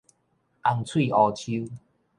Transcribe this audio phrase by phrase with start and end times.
[0.63, 1.69] 紅喙烏鶖